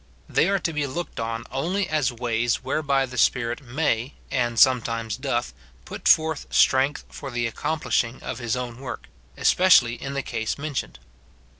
[0.27, 4.57] They are to be looked on only as ways whereby the Spi rit may, and
[4.59, 5.53] sometimes doth,
[5.85, 10.97] put forth strength for the accomplishing of his own work, especially in the case mentioned.